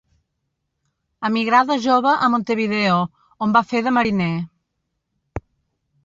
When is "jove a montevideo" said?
1.83-2.95